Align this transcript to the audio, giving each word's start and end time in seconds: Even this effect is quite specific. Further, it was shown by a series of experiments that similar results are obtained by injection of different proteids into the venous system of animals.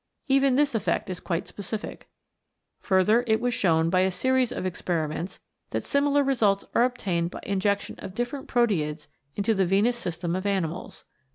Even 0.27 0.55
this 0.55 0.73
effect 0.73 1.11
is 1.11 1.19
quite 1.19 1.47
specific. 1.47 2.09
Further, 2.79 3.23
it 3.27 3.39
was 3.39 3.53
shown 3.53 3.91
by 3.91 3.99
a 3.99 4.09
series 4.09 4.51
of 4.51 4.65
experiments 4.65 5.39
that 5.69 5.85
similar 5.85 6.23
results 6.23 6.65
are 6.73 6.85
obtained 6.85 7.29
by 7.29 7.39
injection 7.43 7.95
of 7.99 8.15
different 8.15 8.47
proteids 8.47 9.07
into 9.35 9.53
the 9.53 9.63
venous 9.67 9.95
system 9.95 10.35
of 10.35 10.47
animals. 10.47 11.05